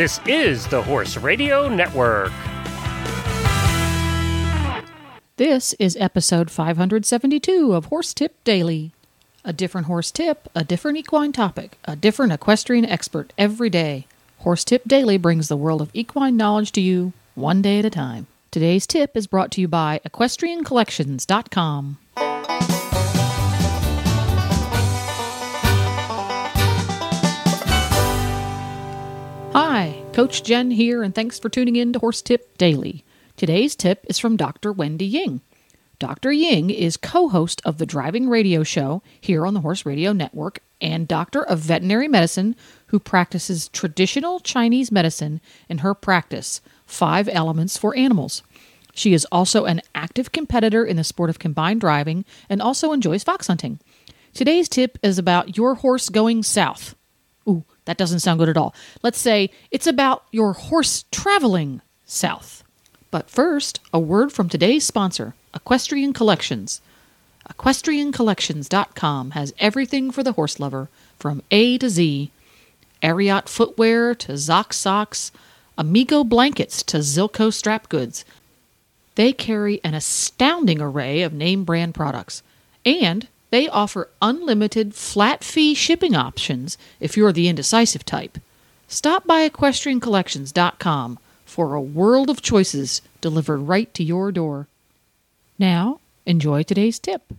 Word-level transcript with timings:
This 0.00 0.18
is 0.24 0.66
the 0.68 0.82
Horse 0.82 1.18
Radio 1.18 1.68
Network. 1.68 2.32
This 5.36 5.74
is 5.74 5.94
episode 6.00 6.50
572 6.50 7.74
of 7.74 7.84
Horse 7.84 8.14
Tip 8.14 8.42
Daily. 8.42 8.92
A 9.44 9.52
different 9.52 9.88
horse 9.88 10.10
tip, 10.10 10.48
a 10.54 10.64
different 10.64 10.96
equine 10.96 11.32
topic, 11.32 11.76
a 11.84 11.96
different 11.96 12.32
equestrian 12.32 12.86
expert 12.86 13.34
every 13.36 13.68
day. 13.68 14.06
Horse 14.38 14.64
Tip 14.64 14.84
Daily 14.86 15.18
brings 15.18 15.48
the 15.48 15.56
world 15.58 15.82
of 15.82 15.90
equine 15.92 16.34
knowledge 16.34 16.72
to 16.72 16.80
you 16.80 17.12
one 17.34 17.60
day 17.60 17.80
at 17.80 17.84
a 17.84 17.90
time. 17.90 18.26
Today's 18.50 18.86
tip 18.86 19.14
is 19.14 19.26
brought 19.26 19.50
to 19.50 19.60
you 19.60 19.68
by 19.68 20.00
equestriancollections.com. 20.08 21.98
Coach 30.12 30.42
Jen 30.42 30.72
here, 30.72 31.02
and 31.02 31.14
thanks 31.14 31.38
for 31.38 31.48
tuning 31.48 31.76
in 31.76 31.92
to 31.92 31.98
Horse 32.00 32.20
Tip 32.20 32.58
Daily. 32.58 33.04
Today's 33.36 33.76
tip 33.76 34.04
is 34.08 34.18
from 34.18 34.36
Dr. 34.36 34.72
Wendy 34.72 35.06
Ying. 35.06 35.40
Dr. 36.00 36.32
Ying 36.32 36.68
is 36.68 36.96
co 36.96 37.28
host 37.28 37.62
of 37.64 37.78
the 37.78 37.86
Driving 37.86 38.28
Radio 38.28 38.64
Show 38.64 39.02
here 39.20 39.46
on 39.46 39.54
the 39.54 39.60
Horse 39.60 39.86
Radio 39.86 40.12
Network 40.12 40.60
and 40.80 41.06
doctor 41.06 41.44
of 41.44 41.60
veterinary 41.60 42.08
medicine 42.08 42.56
who 42.88 42.98
practices 42.98 43.68
traditional 43.68 44.40
Chinese 44.40 44.90
medicine 44.90 45.40
in 45.68 45.78
her 45.78 45.94
practice, 45.94 46.60
Five 46.86 47.28
Elements 47.30 47.78
for 47.78 47.96
Animals. 47.96 48.42
She 48.92 49.14
is 49.14 49.26
also 49.30 49.64
an 49.64 49.80
active 49.94 50.32
competitor 50.32 50.84
in 50.84 50.96
the 50.96 51.04
sport 51.04 51.30
of 51.30 51.38
combined 51.38 51.80
driving 51.80 52.24
and 52.48 52.60
also 52.60 52.92
enjoys 52.92 53.22
fox 53.22 53.46
hunting. 53.46 53.78
Today's 54.34 54.68
tip 54.68 54.98
is 55.02 55.18
about 55.18 55.56
your 55.56 55.76
horse 55.76 56.08
going 56.08 56.42
south. 56.42 56.96
Ooh, 57.48 57.64
that 57.84 57.98
doesn't 57.98 58.20
sound 58.20 58.38
good 58.38 58.48
at 58.48 58.56
all. 58.56 58.74
Let's 59.02 59.18
say 59.18 59.50
it's 59.70 59.86
about 59.86 60.24
your 60.30 60.52
horse 60.52 61.04
traveling 61.10 61.80
south. 62.04 62.62
But 63.10 63.28
first, 63.28 63.80
a 63.92 63.98
word 63.98 64.32
from 64.32 64.48
today's 64.48 64.86
sponsor, 64.86 65.34
Equestrian 65.54 66.12
Collections. 66.12 66.80
EquestrianCollections.com 67.48 69.32
has 69.32 69.54
everything 69.58 70.10
for 70.10 70.22
the 70.22 70.32
horse 70.32 70.60
lover 70.60 70.88
from 71.18 71.42
A 71.50 71.78
to 71.78 71.88
Z. 71.88 72.30
Ariat 73.02 73.48
footwear 73.48 74.14
to 74.14 74.32
Zoc 74.32 74.72
socks, 74.72 75.32
Amigo 75.76 76.22
blankets 76.22 76.82
to 76.84 76.98
Zilco 76.98 77.52
strap 77.52 77.88
goods. 77.88 78.24
They 79.14 79.32
carry 79.32 79.80
an 79.82 79.94
astounding 79.94 80.80
array 80.80 81.22
of 81.22 81.32
name 81.32 81.64
brand 81.64 81.94
products. 81.94 82.42
And 82.84 83.26
they 83.50 83.68
offer 83.68 84.08
unlimited 84.22 84.94
flat 84.94 85.44
fee 85.44 85.74
shipping 85.74 86.14
options 86.14 86.78
if 87.00 87.16
you're 87.16 87.32
the 87.32 87.48
indecisive 87.48 88.04
type. 88.04 88.38
Stop 88.88 89.26
by 89.26 89.48
equestriancollections.com 89.48 91.18
for 91.44 91.74
a 91.74 91.80
world 91.80 92.30
of 92.30 92.42
choices 92.42 93.02
delivered 93.20 93.58
right 93.58 93.92
to 93.94 94.04
your 94.04 94.32
door. 94.32 94.68
Now, 95.58 96.00
enjoy 96.26 96.62
today's 96.62 96.98
tip. 96.98 97.32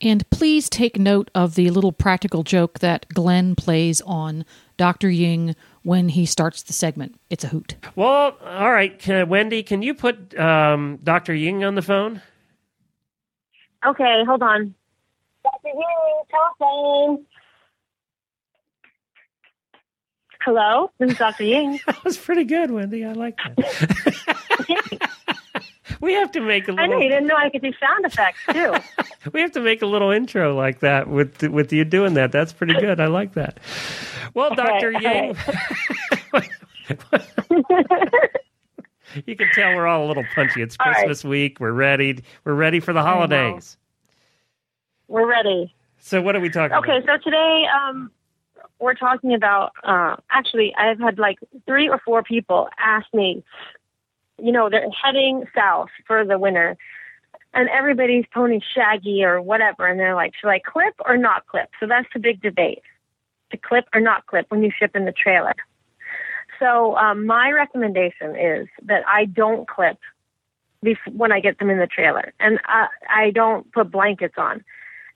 And 0.00 0.28
please 0.30 0.68
take 0.68 0.98
note 0.98 1.30
of 1.34 1.54
the 1.54 1.70
little 1.70 1.92
practical 1.92 2.42
joke 2.42 2.80
that 2.80 3.06
Glenn 3.10 3.54
plays 3.54 4.00
on 4.00 4.44
Dr. 4.76 5.08
Ying 5.08 5.54
when 5.82 6.08
he 6.08 6.26
starts 6.26 6.62
the 6.62 6.72
segment. 6.72 7.14
It's 7.30 7.44
a 7.44 7.48
hoot. 7.48 7.76
Well, 7.94 8.36
all 8.44 8.72
right, 8.72 8.98
can, 8.98 9.28
Wendy, 9.28 9.62
can 9.62 9.80
you 9.80 9.94
put 9.94 10.36
um, 10.38 10.98
Dr. 11.04 11.34
Ying 11.34 11.62
on 11.62 11.76
the 11.76 11.82
phone? 11.82 12.20
Okay, 13.86 14.24
hold 14.26 14.42
on. 14.42 14.74
Dr. 15.72 15.78
Ying, 15.78 16.22
telephone. 16.30 17.26
Hello, 20.40 20.90
this 20.98 21.12
is 21.12 21.18
Dr. 21.18 21.44
Ying. 21.44 21.80
That 21.86 22.04
was 22.04 22.16
pretty 22.18 22.44
good, 22.44 22.70
Wendy. 22.70 23.04
I 23.04 23.12
like 23.12 23.36
that. 23.36 25.08
we 26.00 26.14
have 26.14 26.32
to 26.32 26.40
make 26.40 26.68
a 26.68 26.72
I 26.72 26.86
know 26.86 26.98
you 26.98 27.08
didn't 27.08 27.28
know 27.28 27.36
I 27.36 27.48
could 27.48 27.62
do 27.62 27.72
sound 27.78 28.04
effects 28.04 28.40
too. 28.50 28.74
We 29.32 29.40
have 29.40 29.52
to 29.52 29.60
make 29.60 29.82
a 29.82 29.86
little 29.86 30.10
intro 30.10 30.52
like 30.56 30.80
that 30.80 31.08
with 31.08 31.42
with 31.44 31.72
you 31.72 31.84
doing 31.84 32.14
that. 32.14 32.32
That's 32.32 32.52
pretty 32.52 32.74
good. 32.74 32.98
I 32.98 33.06
like 33.06 33.34
that. 33.34 33.60
Well, 34.34 34.52
Doctor 34.52 34.90
Ying, 34.90 35.36
you 39.24 39.36
can 39.36 39.48
tell 39.54 39.76
we're 39.76 39.86
all 39.86 40.06
a 40.06 40.08
little 40.08 40.24
punchy. 40.34 40.60
It's 40.60 40.76
All 40.80 40.86
right. 40.86 40.96
Christmas 40.96 41.22
week. 41.22 41.60
We're 41.60 41.70
ready. 41.70 42.18
We're 42.44 42.54
ready 42.54 42.80
for 42.80 42.92
the 42.92 43.02
holidays. 43.02 43.76
We're 45.12 45.28
ready. 45.28 45.74
So, 45.98 46.22
what 46.22 46.34
are 46.34 46.40
we 46.40 46.48
talking 46.48 46.74
Okay, 46.74 46.96
about? 46.96 47.20
so 47.20 47.24
today 47.24 47.64
um, 47.68 48.10
we're 48.80 48.94
talking 48.94 49.34
about. 49.34 49.72
Uh, 49.84 50.16
actually, 50.30 50.74
I've 50.74 50.98
had 50.98 51.18
like 51.18 51.36
three 51.66 51.86
or 51.86 52.00
four 52.02 52.22
people 52.22 52.70
ask 52.78 53.06
me. 53.12 53.44
You 54.42 54.52
know, 54.52 54.70
they're 54.70 54.88
heading 54.90 55.44
south 55.54 55.90
for 56.06 56.24
the 56.24 56.38
winter, 56.38 56.78
and 57.52 57.68
everybody's 57.68 58.24
pony's 58.32 58.62
shaggy 58.74 59.22
or 59.22 59.42
whatever, 59.42 59.86
and 59.86 60.00
they're 60.00 60.14
like, 60.14 60.32
should 60.40 60.48
I 60.48 60.60
clip 60.60 60.94
or 61.04 61.18
not 61.18 61.46
clip? 61.46 61.68
So 61.78 61.86
that's 61.86 62.08
the 62.14 62.18
big 62.18 62.40
debate: 62.40 62.80
to 63.50 63.58
clip 63.58 63.84
or 63.92 64.00
not 64.00 64.24
clip 64.24 64.46
when 64.48 64.62
you 64.62 64.70
ship 64.76 64.96
in 64.96 65.04
the 65.04 65.12
trailer. 65.12 65.54
So 66.58 66.96
um, 66.96 67.26
my 67.26 67.50
recommendation 67.50 68.34
is 68.34 68.66
that 68.84 69.02
I 69.06 69.26
don't 69.26 69.68
clip 69.68 69.98
when 71.12 71.32
I 71.32 71.40
get 71.40 71.58
them 71.58 71.68
in 71.68 71.78
the 71.78 71.86
trailer, 71.86 72.32
and 72.40 72.58
I, 72.64 72.86
I 73.10 73.30
don't 73.30 73.70
put 73.72 73.90
blankets 73.90 74.36
on. 74.38 74.64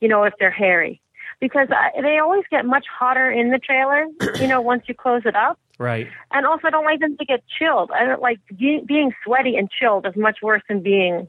You 0.01 0.09
know, 0.09 0.25
if 0.25 0.35
they're 0.39 0.51
hairy, 0.51 1.01
because 1.41 1.69
uh, 1.71 2.01
they 2.03 2.19
always 2.19 2.45
get 2.51 2.65
much 2.67 2.87
hotter 2.89 3.31
in 3.31 3.51
the 3.51 3.59
trailer. 3.59 4.07
You 4.41 4.47
know, 4.49 4.61
once 4.61 4.83
you 4.87 4.95
close 4.95 5.23
it 5.25 5.35
up, 5.35 5.59
Right. 5.79 6.09
and 6.31 6.45
also 6.47 6.67
I 6.69 6.71
don't 6.71 6.85
like 6.85 7.01
them 7.01 7.17
to 7.17 7.25
get 7.25 7.43
chilled. 7.59 7.91
I 7.91 8.05
don't 8.05 8.21
like 8.21 8.39
be- 8.55 8.83
being 8.87 9.13
sweaty 9.25 9.57
and 9.57 9.71
chilled 9.71 10.07
is 10.07 10.15
much 10.15 10.39
worse 10.43 10.63
than 10.69 10.81
being, 10.83 11.27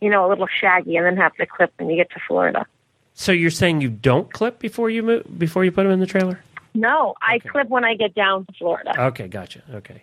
you 0.00 0.10
know, 0.10 0.26
a 0.26 0.28
little 0.28 0.48
shaggy 0.48 0.96
and 0.96 1.06
then 1.06 1.16
have 1.16 1.34
to 1.36 1.46
clip 1.46 1.72
when 1.78 1.88
you 1.90 1.96
get 1.96 2.10
to 2.10 2.20
Florida. 2.26 2.66
So 3.14 3.30
you're 3.30 3.50
saying 3.52 3.80
you 3.82 3.88
don't 3.90 4.32
clip 4.32 4.58
before 4.58 4.90
you 4.90 5.04
move 5.04 5.38
before 5.38 5.64
you 5.64 5.70
put 5.70 5.84
them 5.84 5.92
in 5.92 6.00
the 6.00 6.06
trailer? 6.06 6.40
No, 6.74 7.14
I 7.22 7.36
Okay. 7.36 7.48
clip 7.50 7.68
when 7.68 7.84
I 7.84 7.94
get 7.94 8.14
down 8.16 8.46
to 8.46 8.52
Florida. 8.58 8.92
Okay, 9.00 9.28
gotcha. 9.28 9.62
Okay, 9.72 10.02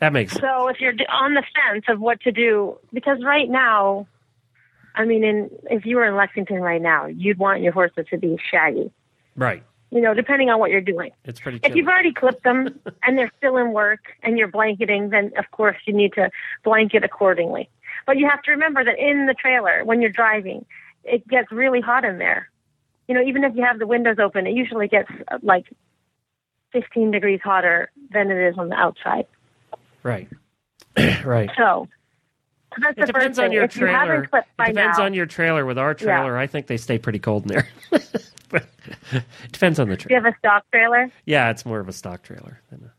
that 0.00 0.12
makes 0.12 0.32
sense. 0.32 0.42
So 0.42 0.66
if 0.66 0.80
you're 0.80 0.94
on 1.08 1.34
the 1.34 1.44
fence 1.54 1.84
of 1.88 2.00
what 2.00 2.20
to 2.22 2.32
do, 2.32 2.76
because 2.92 3.22
right 3.22 3.48
now, 3.48 4.08
I 4.94 5.04
mean, 5.04 5.24
in, 5.24 5.50
if 5.70 5.86
you 5.86 5.96
were 5.96 6.04
in 6.04 6.16
Lexington 6.16 6.60
right 6.60 6.82
now, 6.82 7.06
you'd 7.06 7.38
want 7.38 7.62
your 7.62 7.72
horses 7.72 8.06
to 8.10 8.18
be 8.18 8.38
shaggy. 8.50 8.90
Right. 9.36 9.62
You 9.90 10.00
know, 10.00 10.12
depending 10.12 10.50
on 10.50 10.58
what 10.58 10.70
you're 10.70 10.80
doing. 10.80 11.12
It's 11.24 11.40
pretty. 11.40 11.60
If 11.62 11.74
you've 11.74 11.88
already 11.88 12.12
clipped 12.12 12.44
them 12.44 12.78
and 13.02 13.16
they're 13.16 13.32
still 13.38 13.56
in 13.56 13.72
work 13.72 14.00
and 14.22 14.36
you're 14.36 14.48
blanketing, 14.48 15.10
then 15.10 15.32
of 15.38 15.50
course 15.50 15.76
you 15.86 15.94
need 15.94 16.12
to 16.14 16.30
blanket 16.64 17.04
accordingly. 17.04 17.70
But 18.06 18.18
you 18.18 18.28
have 18.28 18.42
to 18.42 18.50
remember 18.50 18.84
that 18.84 18.98
in 18.98 19.26
the 19.26 19.34
trailer, 19.34 19.84
when 19.84 20.00
you're 20.00 20.10
driving, 20.10 20.66
it 21.04 21.26
gets 21.26 21.50
really 21.50 21.80
hot 21.80 22.04
in 22.04 22.18
there. 22.18 22.50
You 23.06 23.14
know, 23.14 23.22
even 23.22 23.44
if 23.44 23.54
you 23.56 23.64
have 23.64 23.78
the 23.78 23.86
windows 23.86 24.16
open, 24.18 24.46
it 24.46 24.54
usually 24.54 24.88
gets 24.88 25.10
uh, 25.28 25.38
like 25.42 25.66
15 26.72 27.10
degrees 27.10 27.40
hotter 27.42 27.90
than 28.12 28.30
it 28.30 28.48
is 28.48 28.58
on 28.58 28.68
the 28.68 28.74
outside. 28.74 29.26
Right. 30.02 30.28
right. 31.24 31.50
So 31.56 31.88
that's 32.80 32.98
It 32.98 33.06
depends 33.06 33.38
on 33.38 33.52
your 33.52 33.64
if 33.64 33.70
trailer. 33.72 34.26
clipped 34.26 34.48
It 34.58 34.66
depends 34.66 34.98
now, 34.98 35.04
on 35.04 35.14
your 35.14 35.26
trailer. 35.26 35.64
With 35.64 35.78
our 35.78 35.94
trailer, 35.94 36.36
I 36.36 36.46
think 36.46 36.66
they 36.66 36.76
stay 36.76 36.98
pretty 36.98 37.18
cold 37.18 37.42
in 37.44 37.48
there. 37.48 37.68
but 38.50 38.66
it 39.12 39.24
depends 39.52 39.78
on 39.78 39.88
the 39.88 39.96
trailer. 39.96 40.20
do 40.20 40.26
you 40.26 40.32
have 40.32 40.34
a 40.34 40.38
stock 40.38 40.64
trailer? 40.70 41.10
Yeah, 41.26 41.50
it's 41.50 41.64
more 41.66 41.80
of 41.80 41.88
a 41.88 41.92
stock 41.92 42.22
trailer. 42.22 42.60
Than 42.70 42.84
a, 42.84 42.92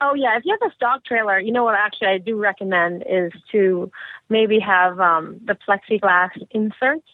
Oh 0.00 0.14
yeah, 0.14 0.36
if 0.36 0.44
you 0.44 0.56
have 0.60 0.70
a 0.70 0.74
stock 0.74 1.04
trailer, 1.04 1.38
you 1.38 1.52
know 1.52 1.64
what 1.64 1.74
actually 1.74 2.08
I 2.08 2.18
do 2.18 2.36
recommend 2.36 3.04
is 3.08 3.32
to 3.52 3.90
maybe 4.28 4.58
have 4.60 5.00
um, 5.00 5.40
the 5.44 5.54
plexiglass 5.66 6.30
inserts 6.50 7.08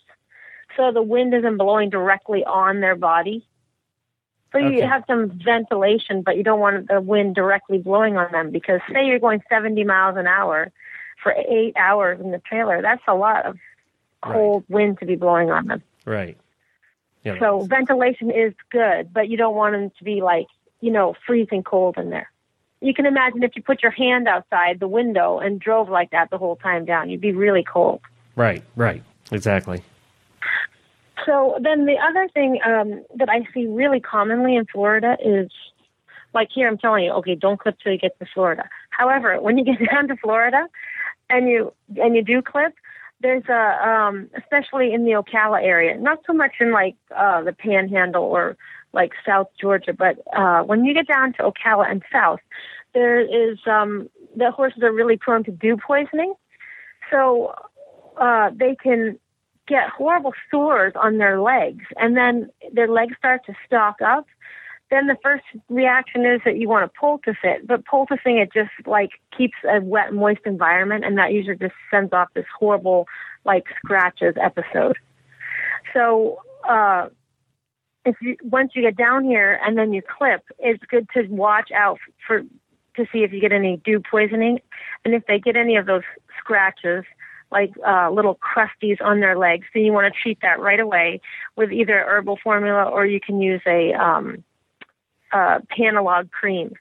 so 0.77 0.91
the 0.91 1.03
wind 1.03 1.35
isn't 1.35 1.59
blowing 1.59 1.91
directly 1.91 2.45
on 2.45 2.81
their 2.81 2.97
body. 2.97 3.47
So 4.53 4.59
you 4.59 4.67
Okay. 4.79 4.81
have 4.87 5.05
some 5.07 5.31
ventilation, 5.45 6.23
but 6.23 6.37
you 6.37 6.43
don't 6.43 6.61
want 6.61 6.89
the 6.89 7.01
wind 7.01 7.35
directly 7.35 7.79
blowing 7.79 8.17
on 8.17 8.31
them 8.33 8.51
because 8.51 8.81
say 8.93 9.07
you're 9.07 9.19
going 9.19 9.43
70 9.49 9.85
miles 9.85 10.17
an 10.19 10.27
hour 10.27 10.71
for 11.23 11.33
eight 11.33 11.75
hours 11.77 12.21
in 12.21 12.31
the 12.31 12.39
trailer, 12.39 12.83
that's 12.83 13.03
a 13.09 13.15
lot 13.15 13.47
of 13.47 13.57
Right. 14.25 14.35
cold 14.35 14.65
wind 14.69 15.01
to 15.01 15.07
be 15.07 15.17
blowing 15.17 15.51
on 15.51 15.67
them. 15.67 15.83
right. 16.05 16.37
Yeah. 17.25 17.39
So 17.41 17.61
ventilation 17.63 18.31
is 18.31 18.53
good, 18.71 19.13
but 19.13 19.29
you 19.29 19.37
don't 19.37 19.55
want 19.57 19.75
them 19.75 19.91
to 19.99 20.05
be 20.05 20.23
like, 20.23 20.47
you 20.81 20.91
know, 20.93 21.15
freezing 21.27 21.63
cold 21.63 21.97
in 21.99 22.11
there. 22.11 22.31
You 22.81 22.95
can 22.95 23.07
imagine 23.07 23.43
if 23.45 23.53
you 23.57 23.63
put 23.63 23.81
your 23.83 23.93
hand 23.93 24.27
outside 24.29 24.81
the 24.81 24.89
window 24.89 25.39
and 25.39 25.61
drove 25.61 25.89
like 25.89 26.11
that 26.11 26.31
the 26.31 26.39
whole 26.39 26.57
time 26.57 26.85
down, 26.85 27.11
you'd 27.11 27.21
be 27.21 27.33
really 27.33 27.63
cold. 27.65 28.01
right. 28.37 28.63
Right. 28.77 29.03
Exactly. 29.31 29.83
So 31.27 31.57
then 31.61 31.87
the 31.87 31.97
other 31.99 32.29
thing 32.35 32.59
um, 32.65 33.05
that 33.17 33.29
I 33.29 33.47
see 33.55 33.67
really 33.67 34.01
commonly 34.01 34.57
in 34.57 34.67
Florida 34.67 35.17
is, 35.25 35.51
like 36.35 36.49
here, 36.53 36.67
I'm 36.67 36.79
telling 36.79 37.05
you, 37.05 37.13
okay, 37.13 37.35
don't 37.37 37.61
clip 37.61 37.77
till 37.83 37.93
you 37.93 37.99
get 37.99 38.19
to 38.19 38.27
Florida. 38.35 38.69
However, 38.91 39.41
when 39.41 39.59
you 39.59 39.65
get 39.65 39.79
down 39.93 40.09
to 40.09 40.17
Florida, 40.17 40.67
and 41.33 41.49
you 41.49 41.73
and 41.97 42.15
you 42.15 42.23
do 42.23 42.43
clip, 42.43 42.75
there's 43.21 43.45
a 43.49 43.89
um, 43.89 44.31
especially 44.37 44.93
in 44.93 45.05
the 45.05 45.13
Ocala 45.13 45.63
area, 45.63 45.97
not 45.99 46.19
so 46.27 46.33
much 46.33 46.53
in 46.61 46.71
like 46.73 46.97
uh, 47.17 47.43
the 47.43 47.53
Panhandle 47.53 48.23
or 48.23 48.57
like 48.93 49.13
South 49.27 49.49
Georgia. 49.61 49.95
But 49.95 50.19
uh, 50.37 50.63
when 50.63 50.85
you 50.85 50.95
get 50.95 51.09
down 51.09 51.33
to 51.35 51.51
Ocala 51.51 51.91
and 51.91 52.03
South, 52.13 52.41
there 52.95 53.21
is 53.21 53.59
um, 53.67 54.09
the 54.37 54.51
horses 54.51 54.83
are 54.83 54.93
really 54.93 55.17
prone 55.17 55.43
to 55.45 55.51
dew 55.51 55.77
poisoning, 55.77 56.35
so 57.11 57.55
uh, 58.21 58.51
they 58.55 58.77
can 58.77 59.19
get 59.67 59.89
horrible 59.89 60.35
sores 60.51 60.93
on 61.01 61.19
their 61.19 61.41
legs, 61.41 61.85
and 61.97 62.17
then 62.17 62.51
their 62.73 62.89
legs 62.89 63.15
start 63.17 63.41
to 63.47 63.55
stock 63.67 63.97
up. 64.03 64.27
Then 64.93 65.07
the 65.07 65.17
first 65.23 65.45
reaction 65.71 66.27
is 66.27 66.43
that 66.45 66.59
you 66.59 66.69
want 66.69 66.85
to 66.85 67.01
poultice 67.01 67.39
it, 67.43 67.67
but 67.67 67.87
poulticing 67.87 68.37
it 68.37 68.53
just 68.53 68.87
like 68.87 69.13
keeps 69.35 69.57
a 69.67 69.81
wet, 69.81 70.13
moist 70.13 70.43
environment, 70.45 71.03
and 71.03 71.17
that 71.17 71.33
usually 71.33 71.57
just 71.57 71.73
sends 71.91 72.13
off 72.13 72.29
this 72.35 72.45
horrible 72.59 73.07
like 73.47 73.65
scratches 73.79 74.35
episode. 74.39 74.99
So 75.95 76.43
uh, 76.69 77.09
if 78.05 78.17
you 78.21 78.37
once 78.43 78.73
you 78.75 78.83
get 78.83 78.95
down 78.99 79.25
here 79.25 79.59
and 79.65 79.79
then 79.79 79.95
you 79.95 80.03
clip, 80.03 80.43
it's 80.59 80.85
good 80.91 81.09
to 81.15 81.23
watch 81.29 81.71
out 81.75 81.99
for 82.27 82.43
to 82.97 83.07
see 83.11 83.21
if 83.21 83.33
you 83.33 83.41
get 83.41 83.53
any 83.53 83.79
dew 83.79 83.99
poisoning, 83.99 84.61
and 85.07 85.15
if 85.15 85.25
they 85.27 85.39
get 85.39 85.57
any 85.57 85.77
of 85.77 85.87
those 85.87 86.03
scratches, 86.39 87.05
like 87.51 87.73
uh, 87.89 88.11
little 88.11 88.39
crusties 88.45 89.01
on 89.01 89.21
their 89.21 89.39
legs, 89.39 89.65
then 89.73 89.85
you 89.85 89.93
want 89.95 90.13
to 90.13 90.21
treat 90.21 90.39
that 90.43 90.61
right 90.61 90.81
away 90.81 91.23
with 91.57 91.73
either 91.73 92.05
herbal 92.07 92.39
formula 92.45 92.85
or 92.85 93.07
you 93.07 93.21
can 93.21 93.41
use 93.41 93.63
a 93.67 93.95
um, 93.95 94.45
uh, 95.33 95.59
Panalog 95.77 96.31
cream. 96.31 96.73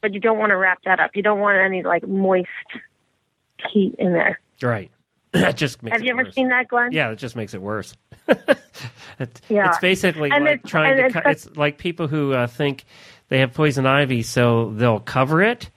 But 0.00 0.12
you 0.14 0.20
don't 0.20 0.38
want 0.38 0.50
to 0.50 0.56
wrap 0.56 0.80
that 0.84 1.00
up. 1.00 1.12
You 1.14 1.22
don't 1.22 1.40
want 1.40 1.58
any 1.58 1.82
like 1.82 2.06
moist 2.06 2.48
heat 3.72 3.94
in 3.98 4.12
there. 4.12 4.38
Right. 4.62 4.90
that 5.32 5.56
just 5.56 5.82
makes 5.82 5.94
Have 5.94 6.02
it 6.02 6.06
you 6.06 6.12
ever 6.12 6.24
worse. 6.24 6.34
seen 6.34 6.48
that, 6.50 6.68
Glenn? 6.68 6.92
Yeah, 6.92 7.10
it 7.10 7.16
just 7.16 7.36
makes 7.36 7.54
it 7.54 7.62
worse. 7.62 7.94
It- 9.20 9.40
Yeah. 9.48 9.68
It's 9.68 9.78
basically 9.78 10.30
And 10.32 10.44
like 10.44 10.54
it's- 10.56 10.70
trying 10.70 10.96
to. 10.96 11.04
it's 11.04 11.14
such- 11.14 11.26
it's 11.26 11.56
like 11.56 11.78
people 11.78 12.08
who 12.08 12.32
uh, 12.32 12.46
think 12.48 12.84
they 13.28 13.38
have 13.38 13.54
poison 13.54 13.86
ivy, 13.86 14.22
so 14.22 14.70
they'll 14.72 14.98
cover 15.00 15.40
it, 15.40 15.70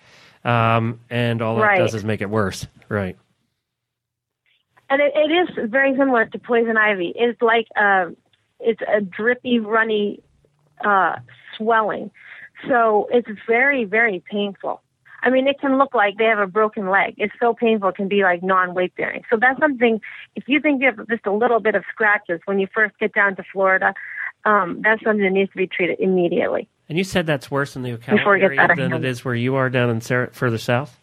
um, 0.44 1.00
and 1.10 1.42
all 1.42 1.56
that 1.58 1.62
Right. 1.62 1.78
does 1.78 1.94
is 1.94 2.04
make 2.04 2.22
it 2.22 2.30
worse. 2.30 2.66
Right. 2.90 3.16
And 4.90 5.02
it, 5.02 5.14
it 5.16 5.32
is 5.32 5.70
very 5.70 5.96
similar 5.98 6.26
to 6.26 6.40
poison 6.40 6.78
ivy. 6.78 7.14
It's 7.16 7.42
like 7.42 7.68
uh, 7.76 8.08
it's 8.60 8.82
a 8.82 9.02
drippy, 9.02 9.60
runny 9.60 10.22
uh, 10.84 11.18
swelling. 11.58 12.12
So 12.68 13.08
it's 13.12 13.28
very, 13.48 13.84
very 13.84 14.24
painful. 14.30 14.82
I 15.22 15.30
mean, 15.30 15.48
it 15.48 15.60
can 15.60 15.78
look 15.78 15.96
like 15.96 16.18
they 16.18 16.26
have 16.26 16.40
a 16.40 16.48
broken 16.48 16.90
leg. 16.90 17.16
It's 17.18 17.34
so 17.40 17.54
painful, 17.54 17.90
it 17.90 17.96
can 17.96 18.08
be 18.08 18.22
like 18.22 18.44
non 18.44 18.74
weight 18.74 18.96
bearing. 18.96 19.24
So 19.30 19.38
that's 19.40 19.60
something, 19.60 20.00
if 20.36 20.44
you 20.48 20.60
think 20.62 20.82
you 20.82 20.88
have 20.88 21.08
just 21.08 21.26
a 21.26 21.32
little 21.32 21.60
bit 21.60 21.76
of 21.76 21.84
scratches 21.92 22.40
when 22.46 22.60
you 22.60 22.68
first 22.74 22.98
get 23.00 23.14
down 23.14 23.36
to 23.38 23.44
Florida, 23.52 23.94
um, 24.46 24.82
that's 24.84 25.04
something 25.04 25.24
that 25.24 25.32
needs 25.32 25.52
to 25.52 25.58
be 25.58 25.68
treated 25.68 26.00
immediately. 26.00 26.70
And 26.88 26.98
you 26.98 27.04
said 27.04 27.26
that's 27.26 27.52
worse 27.52 27.76
in 27.76 27.82
the 27.82 27.98
Ocala 27.98 28.18
Before 28.18 28.36
area 28.38 28.68
than 28.76 28.94
it 28.94 29.06
is 29.06 29.26
where 29.26 29.36
you 29.36 29.56
are 29.56 29.70
down 29.70 29.90
in 29.90 30.02
Sarah, 30.02 30.30
further 30.32 30.58
south. 30.58 30.98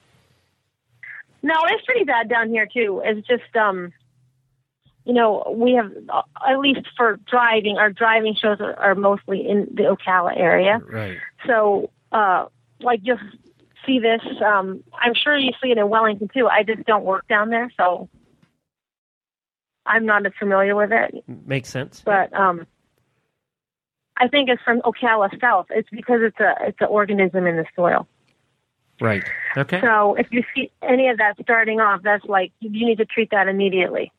No, 1.43 1.55
it's 1.69 1.85
pretty 1.85 2.05
bad 2.05 2.31
down 2.31 2.49
here 2.49 2.67
too. 2.67 3.03
It's 3.05 3.27
just 3.29 3.55
um 3.55 3.93
you 5.05 5.13
know, 5.13 5.55
we 5.55 5.75
have 5.75 5.93
uh, 6.09 6.23
at 6.49 6.59
least 6.59 6.87
for 6.97 7.19
driving, 7.27 7.77
our 7.77 7.91
driving 7.91 8.35
shows 8.35 8.59
are, 8.61 8.75
are 8.79 8.95
mostly 8.95 9.47
in 9.47 9.69
the 9.73 9.83
Ocala 9.83 10.37
area. 10.37 10.81
Right. 10.91 11.19
So 11.47 11.91
uh 12.13 12.47
like 12.81 13.01
you'll 13.03 13.19
see 13.87 13.99
this 13.99 14.23
um 14.45 14.83
I'm 14.99 15.15
sure 15.15 15.37
you 15.37 15.53
see 15.63 15.71
it 15.71 15.79
in 15.79 15.89
Wellington 15.89 16.29
too. 16.33 16.49
I 16.49 16.63
just 16.63 16.85
don't 16.85 17.05
work 17.05 17.29
down 17.29 17.51
there, 17.51 17.71
so 17.77 18.09
I'm 19.87 20.07
not 20.07 20.25
as 20.25 20.33
familiar 20.39 20.75
with 20.75 20.91
it. 20.93 21.25
Makes 21.47 21.69
sense. 21.69 22.03
But 22.05 22.33
um 22.33 22.67
I 24.17 24.29
think 24.29 24.49
it's 24.49 24.63
from 24.63 24.81
Ocala 24.83 25.39
South. 25.41 25.67
It's 25.71 25.91
because 25.91 26.21
it's 26.23 26.41
a 26.41 26.55
it's 26.63 26.81
an 26.81 26.89
organism 26.89 27.47
in 27.47 27.57
the 27.57 27.67
soil. 27.77 28.07
Right. 29.01 29.25
Okay. 29.57 29.81
So 29.81 30.15
if 30.15 30.29
you 30.31 30.45
see 30.55 30.71
any 30.83 31.09
of 31.09 31.19
that 31.19 31.35
starting 31.43 31.81
off, 31.81 32.03
that's 32.03 32.25
like 32.25 32.53
you 32.61 32.87
need 32.87 32.99
to 32.99 33.05
treat 33.05 33.31
that 33.33 33.49
immediately. 33.49 34.13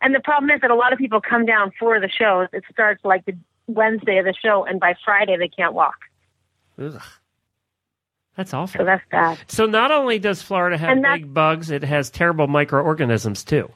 And 0.00 0.14
the 0.14 0.20
problem 0.20 0.50
is 0.50 0.60
that 0.60 0.70
a 0.70 0.74
lot 0.74 0.92
of 0.92 0.98
people 0.98 1.20
come 1.20 1.44
down 1.44 1.72
for 1.78 2.00
the 2.00 2.08
shows. 2.08 2.48
It 2.52 2.64
starts 2.72 3.04
like 3.04 3.24
the 3.24 3.36
Wednesday 3.66 4.18
of 4.18 4.24
the 4.24 4.34
show, 4.34 4.64
and 4.64 4.80
by 4.80 4.94
Friday 5.04 5.36
they 5.36 5.48
can't 5.48 5.74
walk. 5.74 5.96
Ugh. 6.80 7.00
That's 8.36 8.54
awful. 8.54 8.78
So 8.78 8.84
that's 8.84 9.02
bad. 9.10 9.38
So 9.48 9.66
not 9.66 9.90
only 9.90 10.20
does 10.20 10.40
Florida 10.42 10.78
have 10.78 10.90
And 10.90 11.02
big 11.02 11.34
bugs, 11.34 11.70
it 11.70 11.82
has 11.82 12.08
terrible 12.08 12.46
microorganisms 12.46 13.42
too. 13.42 13.68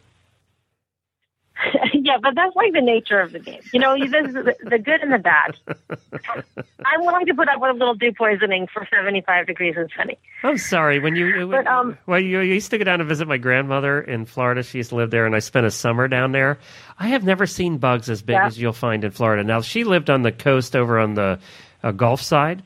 Yeah, 2.12 2.18
but 2.22 2.34
that's 2.34 2.54
like 2.54 2.72
the 2.72 2.80
nature 2.80 3.20
of 3.20 3.32
the 3.32 3.38
game. 3.38 3.60
You 3.72 3.80
know, 3.80 3.94
you- 3.94 4.08
this 4.08 4.26
is 4.28 4.34
the, 4.34 4.54
the 4.64 4.78
good 4.78 5.00
and 5.02 5.12
the 5.12 5.18
bad. 5.18 5.56
I'm 6.84 7.00
willing 7.06 7.26
to 7.26 7.34
put 7.34 7.48
up 7.48 7.60
with 7.60 7.70
a 7.70 7.74
little 7.74 7.94
dew 7.94 8.12
poisoning 8.12 8.66
for 8.72 8.86
75 8.92 9.46
degrees 9.46 9.74
and 9.76 9.90
sunny. 9.96 10.18
I'm 10.42 10.58
sorry. 10.58 10.98
When 10.98 11.14
you 11.16 11.46
But, 11.46 11.66
um, 11.66 11.96
well, 12.06 12.20
you, 12.20 12.40
you 12.40 12.54
used 12.54 12.70
to 12.72 12.78
go 12.78 12.84
down 12.84 12.98
to 12.98 13.04
visit 13.04 13.26
my 13.28 13.38
grandmother 13.38 14.00
in 14.00 14.26
Florida. 14.26 14.62
She 14.62 14.78
used 14.78 14.90
to 14.90 14.96
live 14.96 15.10
there, 15.10 15.24
and 15.26 15.34
I 15.34 15.38
spent 15.38 15.64
a 15.66 15.70
summer 15.70 16.08
down 16.08 16.32
there. 16.32 16.58
I 16.98 17.08
have 17.08 17.24
never 17.24 17.46
seen 17.46 17.78
bugs 17.78 18.10
as 18.10 18.22
big 18.22 18.34
Yeah. 18.34 18.46
as 18.46 18.60
you'll 18.60 18.72
find 18.72 19.04
in 19.04 19.10
Florida. 19.10 19.44
Now 19.44 19.60
she 19.60 19.84
lived 19.84 20.10
on 20.10 20.22
the 20.22 20.32
coast 20.32 20.76
over 20.76 20.98
on 20.98 21.14
the 21.14 21.38
uh, 21.82 21.92
Gulf 21.92 22.20
side, 22.20 22.62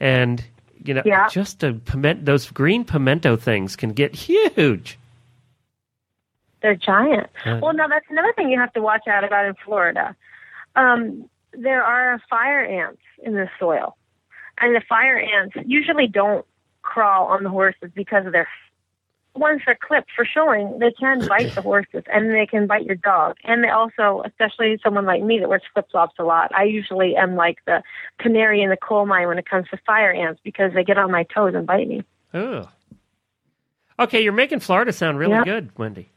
and 0.00 0.44
you 0.84 0.94
know, 0.94 1.02
Yeah. 1.04 1.28
just 1.28 1.62
a 1.62 1.74
piment, 1.74 2.24
those 2.24 2.50
green 2.50 2.84
pimento 2.84 3.36
things 3.36 3.76
can 3.76 3.90
get 3.92 4.14
huge. 4.14 4.98
They're 6.62 6.76
giant. 6.76 7.28
Right. 7.44 7.60
Well, 7.60 7.74
now 7.74 7.88
that's 7.88 8.06
another 8.08 8.32
thing 8.34 8.50
you 8.50 8.58
have 8.58 8.72
to 8.74 8.80
watch 8.80 9.06
out 9.08 9.24
about 9.24 9.46
in 9.46 9.54
Florida. 9.64 10.16
Um, 10.76 11.28
there 11.52 11.82
are 11.82 12.20
fire 12.30 12.64
ants 12.64 13.02
in 13.22 13.34
the 13.34 13.48
soil, 13.58 13.96
and 14.60 14.74
the 14.74 14.82
fire 14.88 15.18
ants 15.18 15.56
usually 15.66 16.06
don't 16.06 16.46
crawl 16.82 17.26
on 17.26 17.42
the 17.42 17.50
horses 17.50 17.90
because 17.94 18.26
of 18.26 18.32
their. 18.32 18.48
Once 19.34 19.62
they're 19.64 19.78
clipped 19.80 20.10
for 20.14 20.26
showing, 20.26 20.78
they 20.78 20.92
can 20.92 21.26
bite 21.28 21.54
the 21.54 21.62
horses 21.62 22.02
and 22.12 22.30
they 22.34 22.44
can 22.46 22.66
bite 22.66 22.84
your 22.84 22.96
dog. 22.96 23.34
And 23.44 23.64
they 23.64 23.70
also, 23.70 24.22
especially 24.26 24.78
someone 24.84 25.06
like 25.06 25.22
me 25.22 25.38
that 25.38 25.48
wears 25.48 25.62
flip 25.72 25.86
flops 25.90 26.16
a 26.18 26.22
lot, 26.24 26.54
I 26.54 26.64
usually 26.64 27.16
am 27.16 27.34
like 27.34 27.56
the 27.64 27.82
canary 28.18 28.60
in 28.60 28.68
the 28.68 28.76
coal 28.76 29.06
mine 29.06 29.28
when 29.28 29.38
it 29.38 29.48
comes 29.48 29.68
to 29.70 29.78
fire 29.86 30.12
ants 30.12 30.38
because 30.44 30.74
they 30.74 30.84
get 30.84 30.98
on 30.98 31.10
my 31.10 31.22
toes 31.34 31.54
and 31.54 31.66
bite 31.66 31.88
me. 31.88 32.04
Ugh. 32.34 32.68
Okay, 33.98 34.22
you're 34.22 34.32
making 34.34 34.60
Florida 34.60 34.92
sound 34.92 35.18
really 35.18 35.32
Yeah. 35.32 35.44
good, 35.44 35.78
Wendy. 35.78 36.10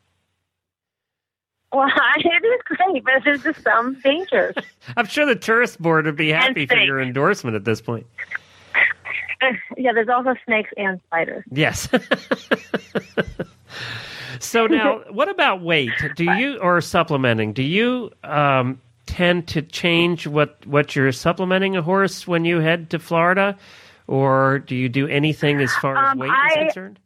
Well, 1.75 1.91
it 2.17 2.45
is 2.45 2.61
great, 2.63 3.03
but 3.03 3.13
there's 3.25 3.43
just 3.43 3.61
some 3.61 3.99
dangers. 4.01 4.55
I'm 4.97 5.05
sure 5.07 5.25
the 5.25 5.35
tourist 5.35 5.81
board 5.81 6.05
would 6.05 6.15
be 6.15 6.29
happy 6.29 6.65
for 6.65 6.77
your 6.77 7.01
endorsement 7.01 7.55
at 7.55 7.65
this 7.65 7.81
point. 7.81 8.07
yeah, 9.77 9.91
there's 9.91 10.07
also 10.07 10.35
snakes 10.45 10.69
and 10.77 11.01
spiders. 11.07 11.43
Yes. 11.51 11.89
so 14.39 14.67
now, 14.67 15.01
what 15.09 15.27
about 15.27 15.61
weight? 15.61 15.91
Do 16.15 16.23
you 16.23 16.59
or 16.59 16.79
supplementing? 16.79 17.51
Do 17.51 17.61
you 17.61 18.09
um, 18.23 18.79
tend 19.05 19.49
to 19.49 19.61
change 19.61 20.27
what 20.27 20.65
what 20.65 20.95
you're 20.95 21.11
supplementing 21.11 21.75
a 21.75 21.81
horse 21.81 22.25
when 22.25 22.45
you 22.45 22.61
head 22.61 22.89
to 22.91 22.99
Florida, 22.99 23.57
or 24.07 24.59
do 24.59 24.75
you 24.75 24.87
do 24.87 25.07
anything 25.09 25.59
as 25.59 25.73
far 25.75 25.97
as 25.97 26.13
Um, 26.13 26.19
weight 26.19 26.31
is 26.31 26.53
concerned? 26.53 26.99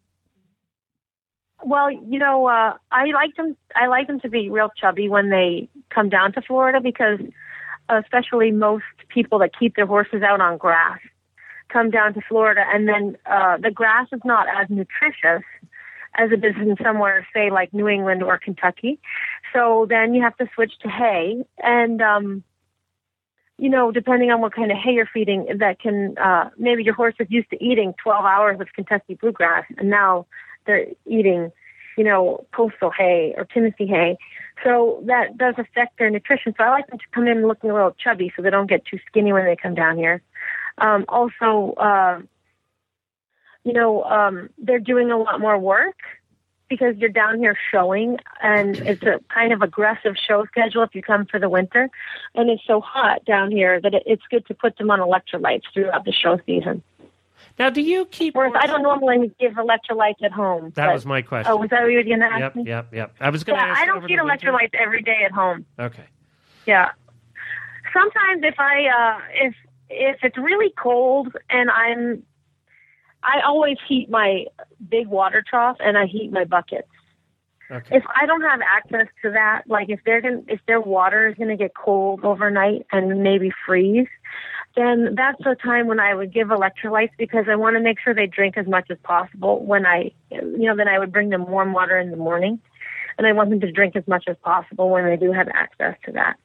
Well, 1.63 1.91
you 1.91 2.19
know, 2.19 2.47
uh, 2.47 2.75
I 2.91 3.05
like 3.07 3.35
them. 3.35 3.55
I 3.75 3.87
like 3.87 4.07
them 4.07 4.19
to 4.21 4.29
be 4.29 4.49
real 4.49 4.69
chubby 4.79 5.09
when 5.09 5.29
they 5.29 5.69
come 5.89 6.09
down 6.09 6.31
to 6.33 6.41
Florida 6.41 6.79
because, 6.79 7.19
especially 7.89 8.51
most 8.51 8.85
people 9.09 9.39
that 9.39 9.51
keep 9.57 9.75
their 9.75 9.85
horses 9.85 10.21
out 10.21 10.39
on 10.39 10.57
grass, 10.57 10.99
come 11.67 11.89
down 11.89 12.13
to 12.13 12.21
Florida, 12.27 12.63
and 12.67 12.87
then 12.87 13.17
uh, 13.25 13.57
the 13.57 13.71
grass 13.71 14.07
is 14.11 14.21
not 14.23 14.47
as 14.47 14.69
nutritious 14.69 15.43
as 16.17 16.31
it 16.31 16.43
is 16.43 16.55
in 16.59 16.75
somewhere, 16.81 17.27
say, 17.33 17.51
like 17.51 17.73
New 17.73 17.87
England 17.87 18.23
or 18.23 18.37
Kentucky. 18.37 18.99
So 19.53 19.85
then 19.87 20.13
you 20.13 20.21
have 20.21 20.35
to 20.37 20.47
switch 20.55 20.73
to 20.81 20.89
hay, 20.89 21.43
and 21.61 22.01
um, 22.01 22.43
you 23.57 23.69
know, 23.69 23.91
depending 23.91 24.31
on 24.31 24.39
what 24.39 24.55
kind 24.55 24.71
of 24.71 24.77
hay 24.77 24.93
you're 24.93 25.09
feeding, 25.13 25.45
that 25.59 25.79
can 25.79 26.17
uh, 26.17 26.49
maybe 26.57 26.83
your 26.83 26.95
horse 26.95 27.15
is 27.19 27.27
used 27.29 27.49
to 27.49 27.63
eating 27.63 27.93
12 28.01 28.23
hours 28.23 28.61
of 28.61 28.67
Kentucky 28.73 29.15
bluegrass, 29.15 29.65
and 29.77 29.89
now 29.89 30.25
they're 30.69 30.85
eating, 31.07 31.51
you 31.97 32.03
know, 32.03 32.45
coastal 32.53 32.91
hay 32.91 33.33
or 33.35 33.45
Tennessee 33.45 33.87
hay. 33.87 34.17
So 34.63 35.01
that 35.07 35.35
does 35.37 35.55
affect 35.57 35.97
their 35.97 36.09
nutrition. 36.11 36.53
So 36.55 36.63
I 36.63 36.69
like 36.69 36.87
them 36.87 36.99
to 36.99 37.05
come 37.11 37.27
in 37.27 37.47
looking 37.47 37.71
a 37.71 37.73
little 37.73 37.95
chubby 38.03 38.31
so 38.35 38.43
they 38.43 38.51
don't 38.51 38.69
get 38.69 38.85
too 38.85 38.99
skinny 39.07 39.33
when 39.33 39.45
they 39.45 39.55
come 39.55 39.73
down 39.73 39.97
here. 39.97 40.21
Um, 40.77 41.05
also, 41.07 41.73
uh, 41.77 42.21
you 43.63 43.73
know, 43.73 44.03
um, 44.03 44.49
they're 44.59 44.79
doing 44.79 45.11
a 45.11 45.17
lot 45.17 45.39
more 45.39 45.57
work 45.57 45.97
because 46.69 46.95
you're 46.97 47.09
down 47.09 47.39
here 47.39 47.57
showing 47.71 48.17
and 48.43 48.77
it's 48.77 49.01
a 49.01 49.19
kind 49.33 49.51
of 49.51 49.63
aggressive 49.63 50.13
show 50.15 50.45
schedule 50.45 50.83
if 50.83 50.93
you 50.93 51.01
come 51.01 51.25
for 51.25 51.39
the 51.39 51.49
winter. 51.49 51.89
And 52.35 52.49
it's 52.49 52.61
so 52.67 52.79
hot 52.79 53.25
down 53.25 53.49
here 53.49 53.81
that 53.81 53.93
it's 54.05 54.23
good 54.29 54.45
to 54.47 54.53
put 54.53 54.77
them 54.77 54.91
on 54.91 54.99
electrolytes 54.99 55.63
throughout 55.73 56.05
the 56.05 56.11
show 56.11 56.39
season. 56.45 56.83
Now, 57.59 57.69
do 57.69 57.81
you 57.81 58.05
keep? 58.05 58.35
Whereas 58.35 58.53
I 58.57 58.67
don't 58.67 58.81
normally 58.83 59.31
give 59.37 59.53
electrolytes 59.53 60.23
at 60.23 60.31
home. 60.31 60.71
That 60.75 60.87
but- 60.87 60.93
was 60.93 61.05
my 61.05 61.21
question. 61.21 61.51
Oh, 61.51 61.57
was 61.57 61.69
that 61.71 61.81
what 61.81 61.89
you 61.91 61.97
were 61.97 62.03
going 62.03 62.21
to 62.21 62.25
ask 62.25 62.39
yep, 62.39 62.55
me? 62.55 62.63
yep, 62.65 62.93
yep. 62.93 63.15
I 63.19 63.29
was 63.29 63.43
going 63.43 63.59
to 63.59 63.65
Yeah, 63.65 63.71
ask. 63.71 63.81
I 63.81 63.85
don't 63.85 64.05
feed 64.07 64.17
electrolytes 64.17 64.73
every 64.73 65.01
day 65.01 65.23
at 65.25 65.31
home. 65.31 65.65
Okay. 65.77 66.05
Yeah. 66.65 66.89
sometimes 67.93 68.43
if 68.43 68.55
I 68.59 68.85
uh, 68.87 69.21
if 69.33 69.55
if 69.89 70.17
it's 70.23 70.37
really 70.37 70.71
cold 70.81 71.35
and 71.49 71.69
I'm 71.69 72.23
I 73.23 73.41
always 73.45 73.77
heat 73.87 74.09
my 74.09 74.45
big 74.87 75.07
water 75.07 75.43
trough 75.47 75.77
and 75.79 75.97
I 75.97 76.05
heat 76.05 76.31
my 76.31 76.45
buckets. 76.45 76.87
Okay. 77.71 77.97
If 77.97 78.03
I 78.19 78.25
don't 78.25 78.41
have 78.41 78.61
access 78.61 79.07
to 79.23 79.31
that, 79.31 79.63
like 79.67 79.89
if 79.89 79.99
they're 80.05 80.21
going 80.21 80.45
if 80.47 80.59
their 80.67 80.79
water 80.79 81.27
is 81.27 81.35
going 81.35 81.49
to 81.49 81.57
get 81.57 81.71
cold 81.75 82.23
overnight 82.23 82.85
and 82.91 83.21
maybe 83.21 83.51
freeze, 83.65 84.07
then 84.75 85.15
that's 85.15 85.39
the 85.43 85.55
time 85.55 85.87
when 85.87 85.99
I 85.99 86.13
would 86.13 86.33
give 86.33 86.47
electrolytes 86.49 87.11
because 87.17 87.45
I 87.49 87.55
want 87.55 87.75
to 87.75 87.81
make 87.81 87.99
sure 87.99 88.13
they 88.13 88.27
drink 88.27 88.57
as 88.57 88.67
much 88.67 88.89
as 88.89 88.97
possible 89.03 89.63
when 89.63 89.85
I, 89.85 90.11
you 90.31 90.67
know, 90.67 90.75
then 90.75 90.87
I 90.87 90.99
would 90.99 91.11
bring 91.11 91.29
them 91.29 91.47
warm 91.47 91.73
water 91.73 91.97
in 91.97 92.11
the 92.11 92.17
morning. 92.17 92.59
And 93.17 93.27
I 93.27 93.33
want 93.33 93.49
them 93.49 93.59
to 93.59 93.71
drink 93.71 93.95
as 93.97 94.07
much 94.07 94.25
as 94.27 94.37
possible 94.43 94.89
when 94.89 95.05
they 95.05 95.17
do 95.17 95.33
have 95.33 95.49
access 95.49 95.95
to 96.05 96.11
that. 96.13 96.37